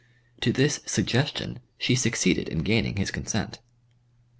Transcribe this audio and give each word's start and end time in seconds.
To 0.39 0.51
this 0.51 0.79
suggestion 0.87 1.59
she 1.77 1.93
succeeded 1.93 2.49
in 2.49 2.63
gaining 2.63 2.95
his 2.97 3.11
consent. 3.11 3.59